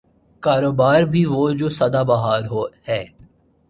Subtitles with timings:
[0.43, 2.41] کاروبار بھی وہ جو صدا بہار
[2.87, 3.03] ہے۔